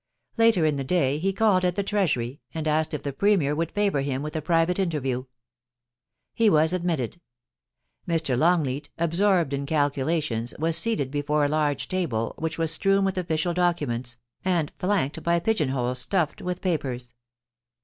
Later 0.37 0.65
in 0.65 0.77
the 0.77 0.83
day 0.83 1.19
he 1.19 1.31
called 1.31 1.63
at 1.63 1.75
the 1.75 1.83
Treasury, 1.83 2.39
and 2.55 2.67
asked 2.67 2.95
if 2.95 3.03
the 3.03 3.13
Premier 3.13 3.53
would 3.55 3.71
favour 3.71 4.01
him 4.01 4.23
with 4.23 4.35
a 4.35 4.41
private 4.41 4.79
interview. 4.79 5.25
He 6.33 6.49
was 6.49 6.73
admitted. 6.73 7.21
Mr. 8.07 8.35
Longleat, 8.35 8.89
absorbed 8.97 9.53
in 9.53 9.67
calculations, 9.67 10.55
was 10.57 10.75
seated 10.75 11.11
before 11.11 11.45
a 11.45 11.49
large 11.49 11.87
table, 11.87 12.33
which 12.39 12.57
was 12.57 12.71
strewn 12.71 13.05
with 13.05 13.15
official 13.19 13.53
documents, 13.53 14.17
and 14.43 14.73
flanked 14.79 15.21
by 15.21 15.39
pigeon 15.39 15.69
holes 15.69 15.99
stuffed 15.99 16.41
with 16.41 16.61
papers. 16.61 17.13